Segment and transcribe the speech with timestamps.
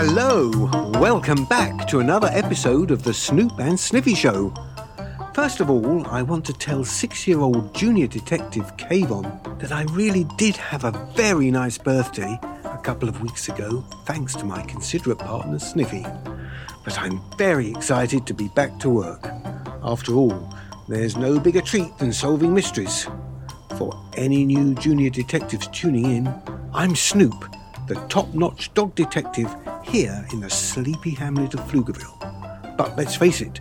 [0.00, 0.48] Hello,
[1.00, 4.54] welcome back to another episode of the Snoop and Sniffy Show.
[5.34, 9.82] First of all, I want to tell six year old junior detective Kayvon that I
[9.90, 14.62] really did have a very nice birthday a couple of weeks ago, thanks to my
[14.62, 16.06] considerate partner Sniffy.
[16.84, 19.26] But I'm very excited to be back to work.
[19.82, 20.54] After all,
[20.86, 23.08] there's no bigger treat than solving mysteries.
[23.76, 26.34] For any new junior detectives tuning in,
[26.72, 27.52] I'm Snoop,
[27.88, 29.52] the top notch dog detective
[29.88, 32.76] here in the sleepy hamlet of Pflugerville.
[32.76, 33.60] But let's face it,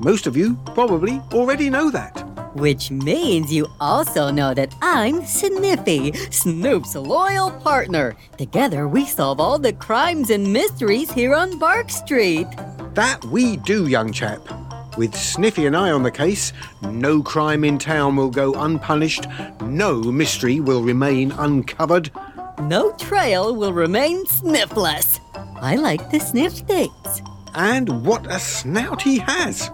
[0.00, 2.24] most of you probably already know that.
[2.54, 8.16] Which means you also know that I'm Sniffy, Snoop's loyal partner.
[8.36, 12.48] Together we solve all the crimes and mysteries here on Bark Street.
[12.94, 14.40] That we do, young chap.
[14.96, 19.26] With Sniffy and I on the case, no crime in town will go unpunished,
[19.62, 22.10] no mystery will remain uncovered.
[22.62, 25.17] No trail will remain sniffless.
[25.60, 27.22] I like to sniff things.
[27.54, 29.70] And what a snout he has!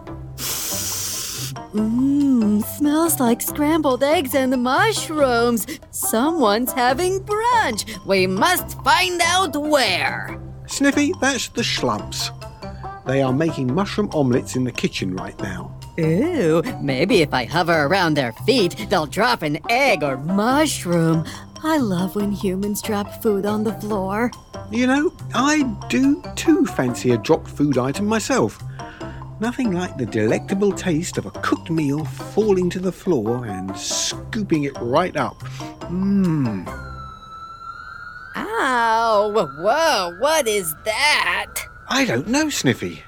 [1.75, 5.67] Mmm, smells like scrambled eggs and mushrooms.
[5.91, 8.05] Someone's having brunch.
[8.07, 10.41] We must find out where.
[10.67, 12.31] Sniffy, that's the schlubs.
[13.07, 15.79] They are making mushroom omelettes in the kitchen right now.
[15.99, 21.25] Ooh, maybe if I hover around their feet, they'll drop an egg or mushroom.
[21.63, 24.31] I love when humans drop food on the floor.
[24.71, 28.63] You know, I do too fancy a dropped food item myself.
[29.41, 34.65] Nothing like the delectable taste of a cooked meal falling to the floor and scooping
[34.65, 35.39] it right up.
[35.91, 36.67] Mmm.
[38.37, 39.31] Ow!
[39.33, 41.55] Whoa, what is that?
[41.89, 43.03] I don't know, Sniffy.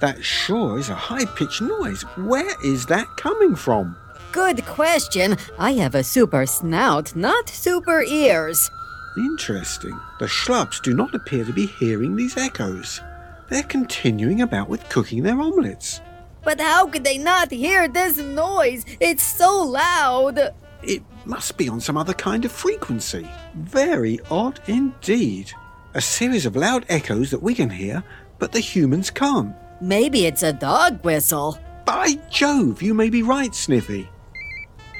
[0.00, 2.02] That sure is a high pitched noise.
[2.16, 3.96] Where is that coming from?
[4.30, 5.36] Good question.
[5.58, 8.70] I have a super snout, not super ears.
[9.18, 9.98] Interesting.
[10.20, 13.00] The schlubs do not appear to be hearing these echoes.
[13.48, 16.00] They're continuing about with cooking their omelettes.
[16.44, 18.84] But how could they not hear this noise?
[19.00, 20.54] It's so loud.
[20.84, 23.28] It must be on some other kind of frequency.
[23.56, 25.50] Very odd indeed.
[25.94, 28.04] A series of loud echoes that we can hear,
[28.38, 29.52] but the humans can't.
[29.80, 31.58] Maybe it's a dog whistle.
[31.84, 34.08] By Jove, you may be right, Sniffy.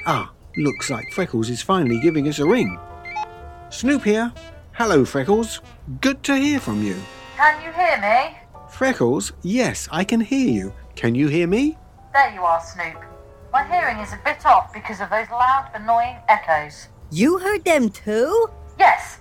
[0.07, 2.79] Ah, looks like Freckles is finally giving us a ring.
[3.71, 4.33] Snoop here.
[4.73, 5.61] Hello, Freckles.
[6.01, 6.97] Good to hear from you.
[7.37, 8.39] Can you hear me?
[8.71, 10.73] Freckles, yes, I can hear you.
[10.97, 11.77] Can you hear me?
[12.15, 12.97] There you are, Snoop.
[13.53, 16.89] My hearing is a bit off because of those loud, annoying echoes.
[17.11, 18.49] You heard them too?
[18.79, 19.19] Yes.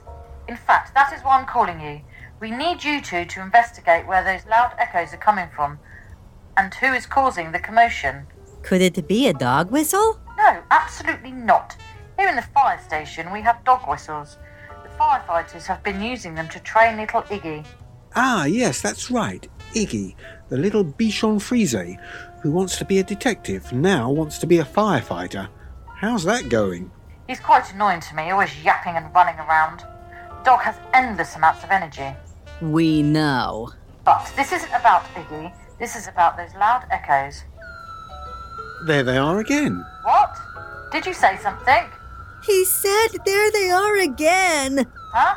[0.47, 2.01] In fact, that is why I'm calling you.
[2.39, 5.79] We need you two to investigate where those loud echoes are coming from
[6.55, 8.27] and who is causing the commotion.
[8.63, 10.19] Could it be a dog whistle?
[10.37, 11.75] No, absolutely not.
[12.17, 14.37] Here in the fire station, we have dog whistles.
[14.83, 17.63] The firefighters have been using them to train little Iggy.
[18.15, 19.47] Ah, yes, that's right.
[19.75, 20.15] Iggy,
[20.49, 21.97] the little bichon frise,
[22.41, 25.47] who wants to be a detective, now wants to be a firefighter.
[25.97, 26.91] How's that going?
[27.27, 29.81] He's quite annoying to me, always yapping and running around.
[29.81, 32.15] The dog has endless amounts of energy.
[32.61, 33.73] We know.
[34.05, 35.53] But this isn't about Iggy.
[35.77, 37.43] This is about those loud echoes.
[38.87, 39.85] There they are again.
[40.03, 40.35] What?
[40.91, 41.83] Did you say something?
[42.47, 44.87] He said there they are again.
[45.13, 45.35] Huh?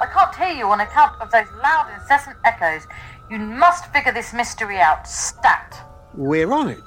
[0.00, 2.88] I can't hear you on account of those loud, incessant echoes.
[3.30, 5.06] You must figure this mystery out.
[5.06, 5.88] Stat.
[6.14, 6.80] We're on it.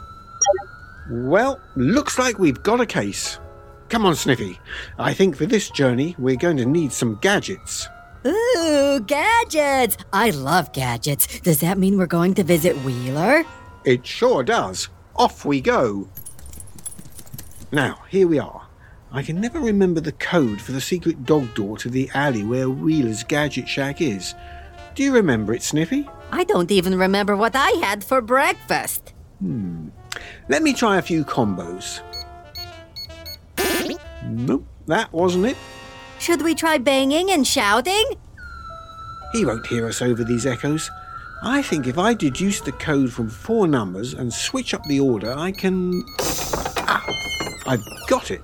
[1.10, 3.40] Well, looks like we've got a case.
[3.88, 4.60] Come on, Sniffy.
[5.00, 7.88] I think for this journey, we're going to need some gadgets.
[8.25, 9.98] Ooh, gadgets!
[10.12, 11.40] I love gadgets.
[11.42, 13.46] Does that mean we're going to visit Wheeler?
[13.86, 14.90] It sure does.
[15.16, 16.10] Off we go.
[17.72, 18.65] Now, here we are.
[19.16, 22.70] I can never remember the code for the secret dog door to the alley where
[22.70, 24.36] Wheeler's Gadget Shack is.
[24.94, 26.06] Do you remember it, Sniffy?
[26.34, 29.14] I don't even remember what I had for breakfast.
[29.40, 29.88] Hmm.
[30.50, 32.02] Let me try a few combos.
[34.26, 35.58] Nope, that wasn't it.
[36.20, 38.04] Should we try banging and shouting?
[39.32, 40.92] He won't hear us over these echoes.
[41.42, 45.34] I think if I deduce the code from four numbers and switch up the order,
[45.38, 46.04] I can.
[46.20, 47.06] Ah,
[47.66, 48.44] I've got it.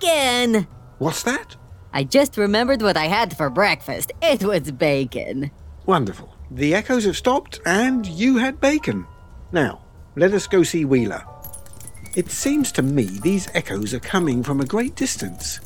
[0.00, 0.66] Bacon!
[0.98, 1.56] What's that?
[1.92, 4.12] I just remembered what I had for breakfast.
[4.22, 5.50] It was bacon.
[5.84, 6.34] Wonderful.
[6.50, 9.06] The echoes have stopped, and you had bacon.
[9.52, 9.82] Now,
[10.16, 11.24] let us go see Wheeler.
[12.14, 15.60] It seems to me these echoes are coming from a great distance,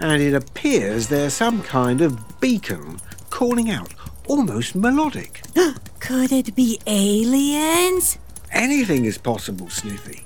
[0.00, 2.98] and it appears they're some kind of beacon
[3.30, 3.94] calling out,
[4.26, 5.42] almost melodic.
[6.00, 8.18] Could it be aliens?
[8.50, 10.24] Anything is possible, Sniffy.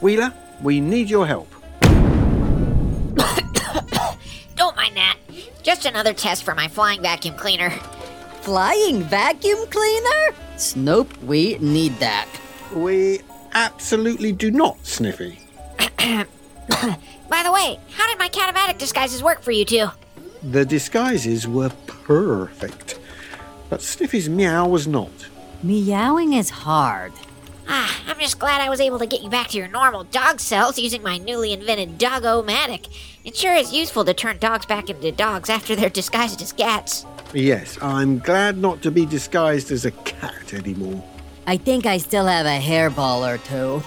[0.00, 1.48] Wheeler, we need your help.
[4.86, 5.18] Mind that.
[5.62, 7.70] Just another test for my flying vacuum cleaner.
[8.40, 10.34] Flying vacuum cleaner?
[10.56, 12.28] Snoop, we need that.
[12.72, 13.20] We
[13.52, 15.38] absolutely do not, Sniffy.
[15.78, 19.88] By the way, how did my catabatic disguises work for you two?
[20.42, 22.98] The disguises were perfect,
[23.68, 25.10] but Sniffy's meow was not.
[25.62, 27.12] Meowing is hard.
[27.68, 30.40] Ah, I'm just glad I was able to get you back to your normal dog
[30.40, 32.88] cells using my newly invented dog-o-matic.
[33.24, 37.04] It sure is useful to turn dogs back into dogs after they're disguised as cats.
[37.34, 41.02] Yes, I'm glad not to be disguised as a cat anymore.
[41.46, 43.82] I think I still have a hairball or two.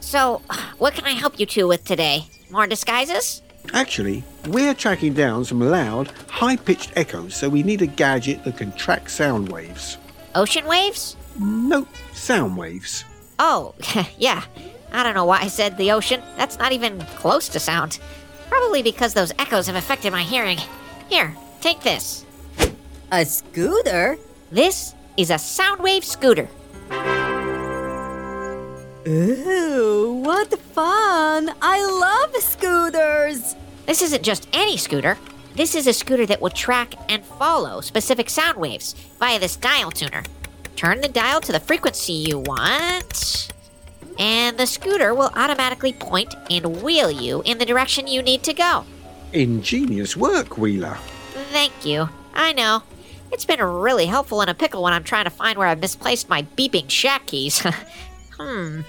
[0.00, 0.40] So,
[0.78, 2.24] what can I help you two with today?
[2.50, 3.42] More disguises?
[3.74, 8.56] Actually, we're tracking down some loud, high pitched echoes, so we need a gadget that
[8.56, 9.98] can track sound waves.
[10.34, 11.16] Ocean waves?
[11.38, 13.04] Nope, sound waves.
[13.38, 13.74] Oh,
[14.18, 14.44] yeah.
[14.92, 16.22] I don't know why I said the ocean.
[16.36, 17.98] That's not even close to sound.
[18.48, 20.58] Probably because those echoes have affected my hearing.
[21.08, 22.24] Here, take this.
[23.12, 24.18] A scooter?
[24.50, 26.48] This is a Soundwave scooter.
[29.06, 31.50] Ooh, what fun!
[31.62, 33.54] I love scooters!
[33.86, 35.16] This isn't just any scooter.
[35.54, 39.90] This is a scooter that will track and follow specific sound waves via this dial
[39.90, 40.22] tuner.
[40.78, 43.48] Turn the dial to the frequency you want,
[44.16, 48.54] and the scooter will automatically point and wheel you in the direction you need to
[48.54, 48.84] go.
[49.32, 50.96] Ingenious work, Wheeler.
[51.50, 52.08] Thank you.
[52.32, 52.84] I know.
[53.32, 56.28] It's been really helpful in a pickle when I'm trying to find where I've misplaced
[56.28, 57.58] my beeping shack keys.
[58.38, 58.82] hmm.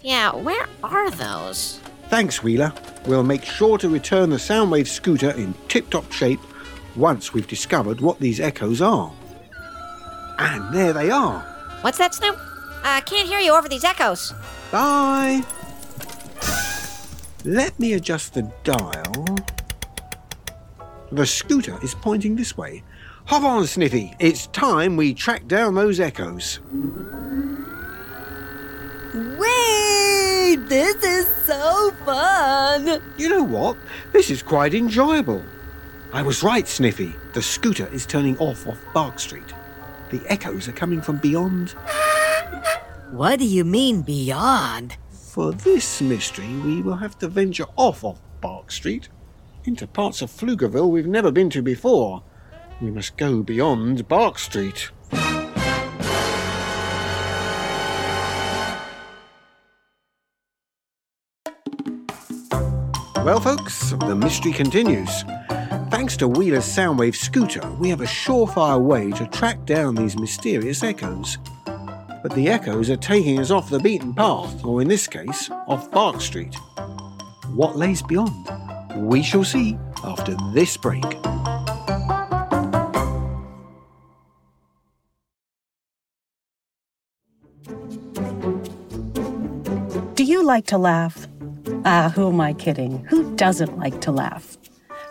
[0.00, 1.78] Yeah, where are those?
[2.08, 2.72] Thanks, Wheeler.
[3.04, 6.40] We'll make sure to return the Soundwave scooter in tip top shape
[6.96, 9.12] once we've discovered what these echoes are.
[10.38, 11.40] And there they are.
[11.80, 12.38] What's that, Snoop?
[12.82, 14.34] I uh, can't hear you over these echoes.
[14.70, 15.42] Bye.
[17.44, 19.36] Let me adjust the dial.
[21.12, 22.82] The scooter is pointing this way.
[23.26, 24.14] Hop on, Sniffy.
[24.18, 26.60] It's time we track down those echoes.
[29.14, 30.58] Wait!
[30.68, 33.00] This is so fun!
[33.16, 33.76] You know what?
[34.12, 35.44] This is quite enjoyable.
[36.12, 37.14] I was right, Sniffy.
[37.32, 39.54] The scooter is turning off off Bark Street.
[40.14, 41.70] The echoes are coming from beyond.
[43.10, 44.96] What do you mean beyond?
[45.10, 49.08] For this mystery, we will have to venture off of Bark Street
[49.64, 52.22] into parts of Pflugerville we've never been to before.
[52.80, 54.92] We must go beyond Bark Street.
[63.24, 65.24] Well, folks, the mystery continues.
[65.94, 70.82] Thanks to Wheeler's Soundwave scooter, we have a surefire way to track down these mysterious
[70.82, 71.38] echoes.
[71.64, 75.88] But the echoes are taking us off the beaten path, or in this case, off
[75.92, 76.52] Bark Street.
[77.54, 78.50] What lays beyond?
[79.08, 81.04] We shall see after this break.
[90.16, 91.28] Do you like to laugh?
[91.84, 93.04] Ah, who am I kidding?
[93.04, 94.58] Who doesn't like to laugh?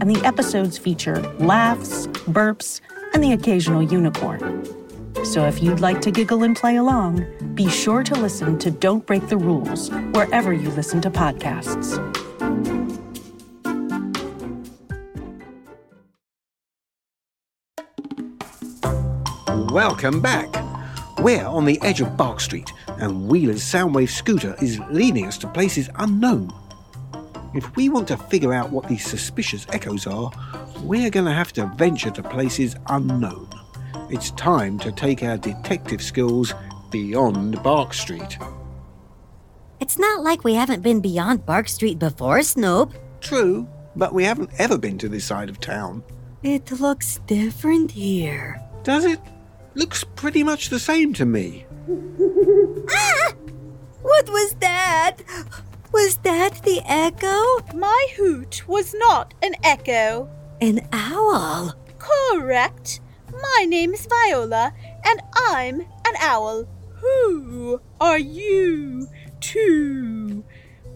[0.00, 2.80] and the episodes feature laughs, burps,
[3.12, 4.64] and the occasional unicorn.
[5.24, 7.24] So if you'd like to giggle and play along,
[7.54, 11.98] be sure to listen to Don't Break the Rules wherever you listen to podcasts.
[19.70, 20.48] Welcome back.
[21.18, 25.48] We're on the edge of Bark Street, and Wheeler's Soundwave scooter is leading us to
[25.48, 26.52] places unknown.
[27.54, 30.32] If we want to figure out what these suspicious echoes are,
[30.80, 33.48] we're going to have to venture to places unknown.
[34.10, 36.52] It's time to take our detective skills
[36.90, 38.38] beyond Bark Street.
[39.78, 42.92] It's not like we haven't been beyond Bark Street before, Snoop.
[43.20, 46.02] True, but we haven't ever been to this side of town.
[46.42, 48.60] It looks different here.
[48.82, 49.20] Does it?
[49.74, 51.66] Looks pretty much the same to me.
[52.90, 53.32] Ah!
[54.02, 55.16] What was that?
[55.94, 57.60] Was that the echo?
[57.72, 60.28] My hoot was not an echo.
[60.60, 61.72] An owl.
[61.98, 62.98] Correct.
[63.32, 64.72] My name is Viola,
[65.04, 66.64] and I'm an owl.
[66.96, 69.06] Who are you
[69.38, 70.42] two?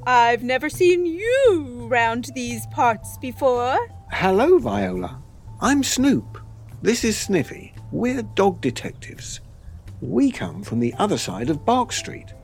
[0.04, 3.78] I've never seen you round these parts before.
[4.10, 5.22] Hello, Viola.
[5.60, 6.38] I'm Snoop.
[6.82, 7.72] This is Sniffy.
[7.92, 9.38] We're dog detectives.
[10.00, 12.34] We come from the other side of Bark Street.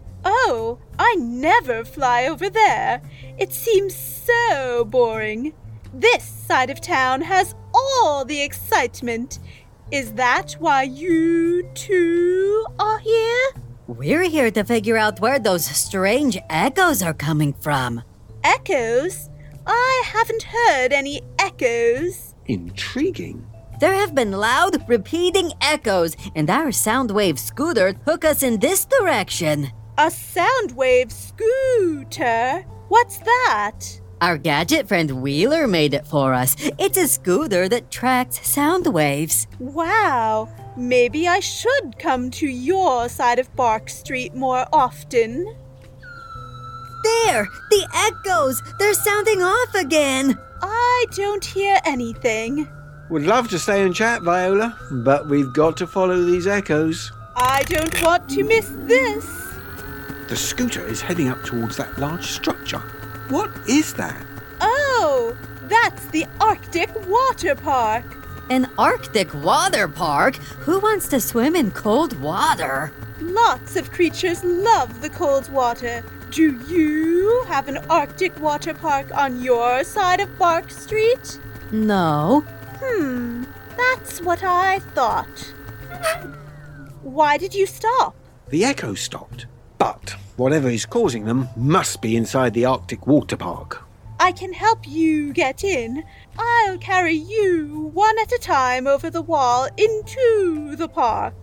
[0.47, 3.01] Oh, I never fly over there.
[3.39, 5.55] It seems so boring.
[5.95, 9.39] This side of town has all the excitement.
[9.91, 13.41] Is that why you two are here?
[13.87, 18.03] We're here to figure out where those strange echoes are coming from.
[18.43, 19.31] Echoes?
[19.67, 22.35] I haven't heard any echoes.
[22.47, 23.47] Intriguing.
[23.81, 28.85] There have been loud, repeating echoes, and our sound wave scooter took us in this
[28.85, 29.73] direction.
[29.97, 32.67] A Soundwave scooter?
[32.89, 34.01] What's that?
[34.21, 36.57] Our gadget friend Wheeler made it for us.
[36.81, 39.47] It's a scooter that tracks sound waves.
[39.61, 45.45] Wow, maybe I should come to your side of Bark Street more often.
[47.05, 47.47] There!
[47.71, 48.61] The echoes!
[48.81, 50.37] They're sounding off again!
[50.61, 52.69] I don't hear anything.
[53.11, 57.13] Would love to stay and chat, Viola, but we've got to follow these echoes.
[57.37, 59.44] I don't want to miss this.
[60.29, 62.79] The scooter is heading up towards that large structure.
[63.29, 64.25] What is that?
[64.61, 68.05] Oh, that's the Arctic Water Park.
[68.51, 70.37] An Arctic water park?
[70.37, 72.93] Who wants to swim in cold water?
[73.21, 76.05] Lots of creatures love the cold water.
[76.31, 81.39] Do you have an Arctic water park on your side of Bark Street?
[81.73, 82.45] No.
[82.83, 83.45] Hmm,
[83.77, 85.53] that's what I thought.
[87.03, 88.15] Why did you stop?
[88.49, 89.47] The echo stopped.
[89.79, 93.85] But whatever is causing them must be inside the Arctic Water Park.
[94.21, 96.05] I can help you get in.
[96.39, 101.35] I'll carry you one at a time over the wall into the park.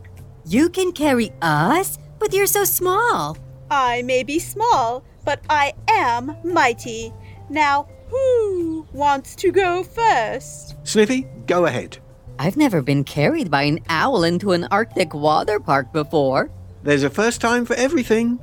[0.46, 1.98] You can carry us?
[2.18, 3.38] But you're so small.
[3.70, 7.14] I may be small, but I am mighty.
[7.50, 10.76] Now, who wants to go first?
[10.84, 11.98] Sniffy, go ahead.
[12.40, 16.50] I've never been carried by an owl into an Arctic water park before.
[16.84, 18.40] There's a first time for everything.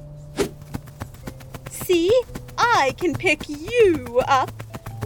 [1.71, 2.13] See,
[2.57, 4.53] I can pick you up.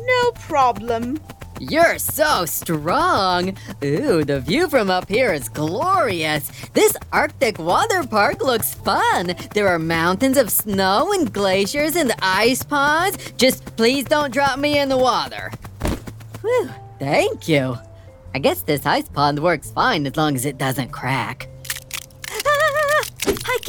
[0.00, 1.18] No problem.
[1.60, 3.56] You're so strong.
[3.84, 6.50] Ooh, the view from up here is glorious.
[6.74, 9.34] This Arctic water park looks fun.
[9.54, 13.32] There are mountains of snow and glaciers and ice ponds.
[13.36, 15.52] Just please don't drop me in the water.
[16.40, 17.78] Whew, thank you.
[18.34, 21.48] I guess this ice pond works fine as long as it doesn't crack.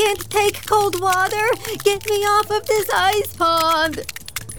[0.03, 1.47] I can't take cold water.
[1.81, 4.01] Get me off of this ice pond.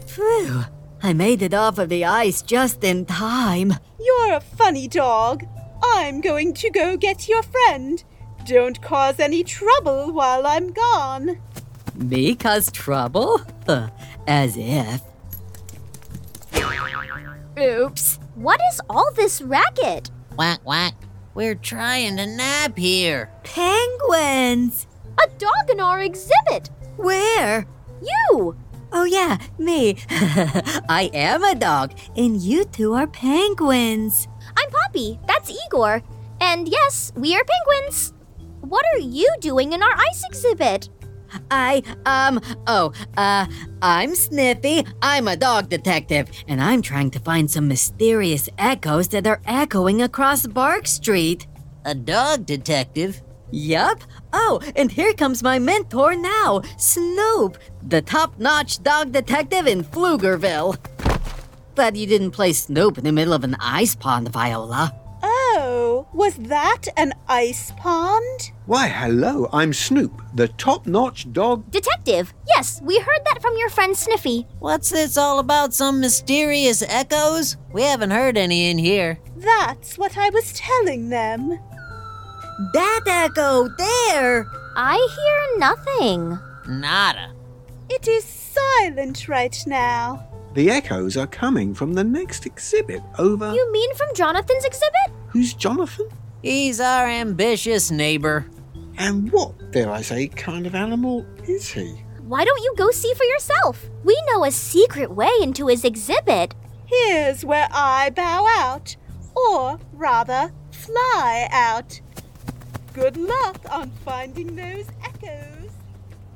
[0.06, 0.64] Phew.
[1.02, 3.74] I made it off of the ice just in time.
[4.00, 5.44] You're a funny dog.
[5.82, 8.02] I'm going to go get your friend.
[8.46, 11.38] Don't cause any trouble while I'm gone.
[11.94, 13.42] Me cause trouble?
[14.26, 15.02] As if.
[17.60, 18.18] Oops.
[18.34, 20.10] What is all this racket?
[20.36, 20.94] Quack, quack.
[21.34, 23.30] We're trying to nap here.
[23.42, 24.86] Penguins!
[25.22, 26.70] A dog in our exhibit!
[26.96, 27.66] Where?
[28.02, 28.56] You!
[28.92, 29.96] Oh, yeah, me.
[30.88, 34.28] I am a dog, and you two are penguins.
[34.56, 35.18] I'm Poppy.
[35.26, 36.02] That's Igor.
[36.40, 38.12] And yes, we are penguins.
[38.60, 40.90] What are you doing in our ice exhibit?
[41.50, 43.46] I, um, oh, uh,
[43.82, 44.86] I'm Sniffy.
[45.02, 50.02] I'm a dog detective, and I'm trying to find some mysterious echoes that are echoing
[50.02, 51.48] across Bark Street.
[51.84, 53.22] A dog detective?
[53.50, 54.00] Yup.
[54.32, 60.76] Oh, and here comes my mentor now, Snoop, the top notch dog detective in Pflugerville.
[61.74, 64.94] Glad you didn't play Snoop in the middle of an ice pond, Viola.
[65.22, 68.52] Oh, was that an ice pond?
[68.66, 71.70] Why, hello, I'm Snoop, the top notch dog.
[71.70, 72.34] Detective.
[72.48, 74.46] Yes, we heard that from your friend Sniffy.
[74.58, 75.74] What's this all about?
[75.74, 77.56] Some mysterious echoes?
[77.72, 79.18] We haven't heard any in here.
[79.36, 81.58] That's what I was telling them.
[82.72, 84.46] That echo there!
[84.76, 86.38] I hear nothing.
[86.68, 87.32] Nada.
[87.88, 90.26] It is silent right now.
[90.54, 93.52] The echoes are coming from the next exhibit over.
[93.52, 95.10] You mean from Jonathan's exhibit?
[95.28, 96.08] Who's Jonathan?
[96.42, 98.46] He's our ambitious neighbor.
[98.98, 102.04] And what, dare I say, kind of animal is he?
[102.22, 103.84] Why don't you go see for yourself?
[104.04, 106.54] We know a secret way into his exhibit.
[106.86, 108.96] Here's where I bow out,
[109.34, 112.00] or rather, fly out.
[112.94, 115.70] Good luck on finding those echoes.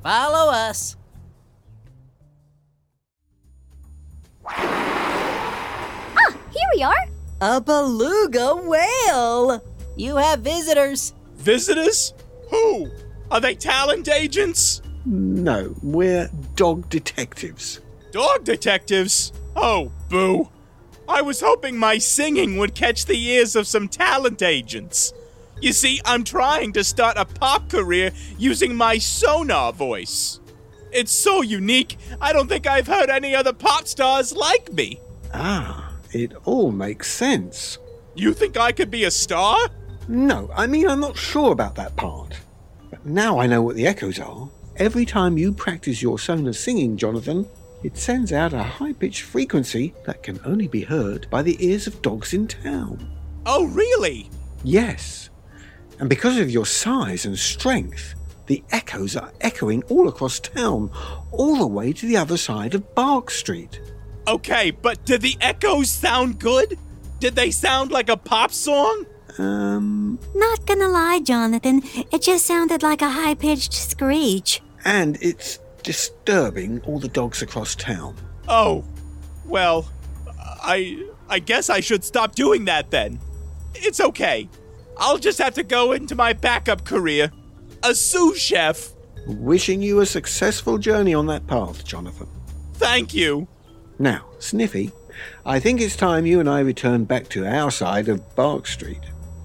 [0.02, 0.96] Follow us.
[4.44, 7.06] Ah, here we are.
[7.40, 9.62] A beluga whale!
[9.96, 11.14] You have visitors.
[11.36, 12.12] Visitors?
[12.50, 12.90] Who?
[13.30, 14.82] Are they talent agents?
[15.04, 17.80] No, we're dog detectives.
[18.10, 19.32] Dog detectives?
[19.54, 20.48] Oh, boo.
[21.08, 25.12] I was hoping my singing would catch the ears of some talent agents.
[25.60, 30.40] You see, I'm trying to start a pop career using my sonar voice.
[30.92, 35.00] It's so unique, I don't think I've heard any other pop stars like me.
[35.34, 37.78] Ah, it all makes sense.
[38.14, 39.68] You think I could be a star?
[40.06, 42.38] No, I mean, I'm not sure about that part.
[42.90, 44.48] But now I know what the echoes are.
[44.76, 47.46] Every time you practice your sonar singing, Jonathan,
[47.82, 51.86] it sends out a high pitched frequency that can only be heard by the ears
[51.86, 53.10] of dogs in town.
[53.44, 54.30] Oh, really?
[54.64, 55.30] Yes.
[55.98, 58.14] And because of your size and strength,
[58.46, 60.90] the echoes are echoing all across town,
[61.32, 63.80] all the way to the other side of Bark Street.
[64.26, 66.78] Okay, but did the echoes sound good?
[67.20, 69.04] Did they sound like a pop song?
[69.38, 74.60] Um, Not gonna lie, Jonathan, it just sounded like a high pitched screech.
[74.84, 78.14] and it's disturbing all the dogs across town.
[78.48, 78.84] Oh,
[79.44, 79.88] well,
[80.62, 83.20] I I guess I should stop doing that then.
[83.74, 84.48] It's okay.
[84.98, 87.30] I'll just have to go into my backup career,
[87.82, 88.90] a sous chef.
[89.26, 92.28] Wishing you a successful journey on that path, Jonathan.
[92.74, 93.46] Thank you.
[93.98, 94.90] Now, Sniffy,
[95.44, 99.00] I think it's time you and I return back to our side of Bark Street.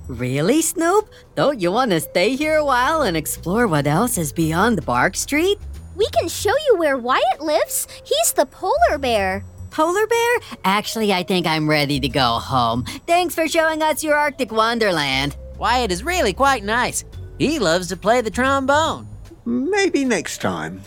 [0.08, 1.10] Really, Snoop?
[1.36, 4.82] Don't you want to stay here a while and explore what else is beyond the
[4.82, 5.58] Bark Street?
[5.96, 7.88] We can show you where Wyatt lives.
[8.04, 9.46] He's the polar bear.
[9.72, 10.38] Polar bear?
[10.66, 12.84] Actually, I think I'm ready to go home.
[13.08, 15.36] Thanks for showing us your Arctic Wonderland.
[15.64, 17.06] Wyatt is really quite nice.
[17.38, 19.08] He loves to play the trombone.
[19.46, 20.82] Maybe next time.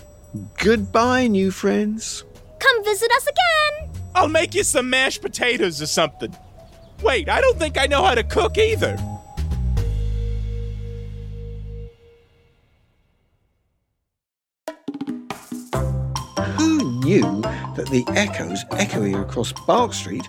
[0.58, 2.24] Goodbye, new friends.
[2.58, 3.90] Come visit us again.
[4.14, 6.36] I'll make you some mashed potatoes or something.
[7.02, 8.98] Wait, I don't think I know how to cook either.
[16.58, 17.40] Who knew
[17.76, 20.28] that the echoes echoing across Bark Street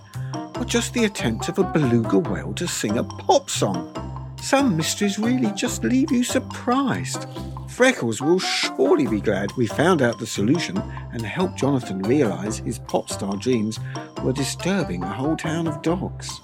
[0.57, 3.93] were just the attempt of a beluga whale to sing a pop song?
[4.41, 7.26] Some mysteries really just leave you surprised.
[7.67, 10.78] Freckles will surely be glad we found out the solution
[11.12, 13.80] and helped Jonathan realize his pop star dreams
[14.23, 16.41] were disturbing a whole town of dogs.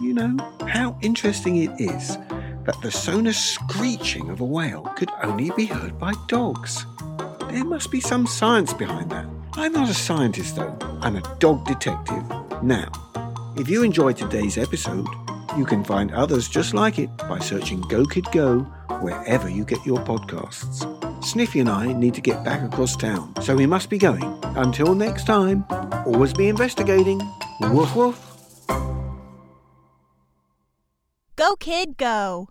[0.00, 2.16] You know how interesting it is
[2.64, 6.86] that the sonar screeching of a whale could only be heard by dogs.
[7.50, 9.26] There must be some science behind that.
[9.54, 12.22] I'm not a scientist though, I'm a dog detective.
[12.62, 12.90] Now,
[13.56, 15.06] if you enjoyed today's episode,
[15.56, 18.60] you can find others just like it by searching Go Kid Go
[19.00, 20.84] wherever you get your podcasts.
[21.24, 24.38] Sniffy and I need to get back across town, so we must be going.
[24.56, 25.64] Until next time,
[26.06, 27.20] always be investigating.
[27.60, 28.26] Woof woof.
[31.36, 32.50] Go, kid, go.